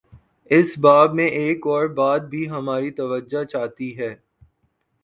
اس 0.51 0.77
باب 0.77 1.13
میں 1.13 1.27
ایک 1.31 1.67
اور 1.67 1.85
بات 1.93 2.21
بھی 2.21 2.49
ہماری 2.49 2.91
توجہ 2.91 3.43
چاہتی 3.43 3.97
ہے۔ 3.99 4.15